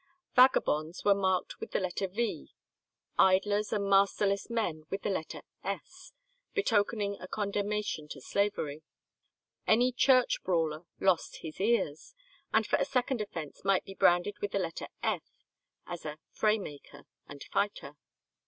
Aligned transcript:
Vagabonds 0.35 1.05
were 1.05 1.13
marked 1.13 1.59
with 1.59 1.73
the 1.73 1.79
letter 1.79 2.07
V, 2.07 2.49
idlers 3.19 3.71
and 3.71 3.87
masterless 3.87 4.49
men 4.49 4.85
with 4.89 5.03
the 5.03 5.11
letter 5.11 5.43
S, 5.63 6.11
betokening 6.55 7.17
a 7.19 7.27
condemnation 7.27 8.07
to 8.07 8.19
slavery; 8.19 8.81
any 9.67 9.91
church 9.91 10.41
brawler 10.43 10.85
lost 10.99 11.41
his 11.45 11.59
ears, 11.61 12.15
and 12.51 12.65
for 12.65 12.77
a 12.77 12.83
second 12.85 13.21
offence 13.21 13.63
might 13.63 13.85
be 13.85 13.93
branded 13.93 14.39
with 14.41 14.53
the 14.53 14.57
letter 14.57 14.87
F, 15.03 15.21
as 15.85 16.03
a 16.03 16.17
"fraymaker" 16.31 17.03
and 17.27 17.43
fighter. 17.53 17.93